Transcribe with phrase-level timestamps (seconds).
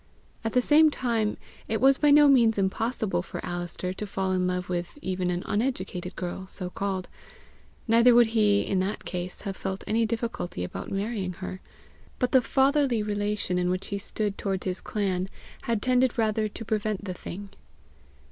[0.43, 4.47] At the same time it was by no means impossible for Alister to fall in
[4.47, 7.07] love with even an uneducated girl so called;
[7.87, 11.61] neither would he, in that case, have felt any difficulty about marrying her;
[12.17, 15.29] but the fatherly relation in which he stood toward his clan,
[15.65, 17.51] had tended rather to prevent the thing.